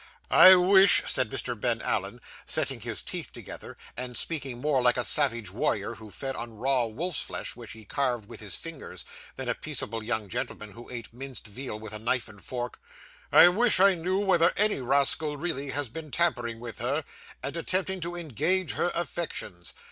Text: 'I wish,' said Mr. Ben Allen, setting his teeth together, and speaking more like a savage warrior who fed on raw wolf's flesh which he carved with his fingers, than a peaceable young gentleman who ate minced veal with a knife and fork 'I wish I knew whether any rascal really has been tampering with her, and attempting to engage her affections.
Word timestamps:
'I 0.31 0.55
wish,' 0.55 1.03
said 1.05 1.29
Mr. 1.29 1.53
Ben 1.61 1.79
Allen, 1.79 2.21
setting 2.47 2.81
his 2.81 3.03
teeth 3.03 3.31
together, 3.31 3.77
and 3.95 4.17
speaking 4.17 4.59
more 4.59 4.81
like 4.81 4.97
a 4.97 5.03
savage 5.03 5.51
warrior 5.51 5.93
who 5.93 6.09
fed 6.09 6.35
on 6.35 6.55
raw 6.55 6.85
wolf's 6.85 7.21
flesh 7.21 7.55
which 7.55 7.73
he 7.73 7.85
carved 7.85 8.27
with 8.27 8.39
his 8.39 8.55
fingers, 8.55 9.05
than 9.35 9.47
a 9.47 9.53
peaceable 9.53 10.01
young 10.01 10.27
gentleman 10.27 10.71
who 10.71 10.89
ate 10.89 11.13
minced 11.13 11.45
veal 11.45 11.79
with 11.79 11.93
a 11.93 11.99
knife 11.99 12.27
and 12.27 12.43
fork 12.43 12.81
'I 13.31 13.49
wish 13.49 13.79
I 13.79 13.93
knew 13.93 14.17
whether 14.19 14.51
any 14.57 14.81
rascal 14.81 15.37
really 15.37 15.69
has 15.69 15.87
been 15.87 16.09
tampering 16.09 16.59
with 16.59 16.79
her, 16.79 17.03
and 17.43 17.55
attempting 17.55 17.99
to 18.01 18.15
engage 18.15 18.71
her 18.71 18.91
affections. 18.95 19.71